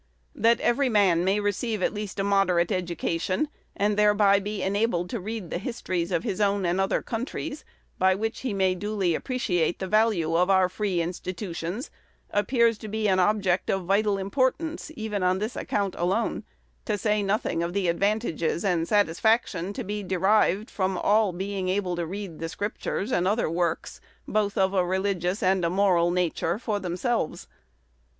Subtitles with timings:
[0.33, 5.19] That every man may receive at least a moderate education, and thereby be enabled to
[5.19, 7.63] read the histories of his own and other countries,
[7.99, 11.91] by which he may duly appreciate the value of our free institutions,
[12.31, 16.45] appears to be an object of vital importance, even on this account alone,
[16.85, 21.95] to say nothing of the advantages and satisfaction to be derived from all being able
[21.95, 26.79] to read the Scriptures and other works, both of a religious and moral nature, for
[26.79, 27.47] themselves.